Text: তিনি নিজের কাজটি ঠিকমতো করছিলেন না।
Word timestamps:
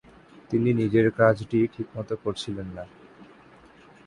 তিনি 0.49 0.69
নিজের 0.73 1.07
কাজটি 1.11 1.59
ঠিকমতো 1.73 2.13
করছিলেন 2.23 2.67
না। 2.77 2.83